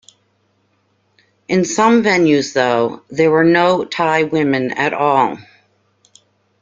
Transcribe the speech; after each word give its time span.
In 1.47 1.63
some 1.63 2.01
venues 2.01 2.53
though, 2.53 3.03
there 3.11 3.29
were 3.29 3.43
no 3.43 3.85
Thai 3.85 4.23
women 4.23 4.71
at 4.71 4.93
all. 4.93 5.37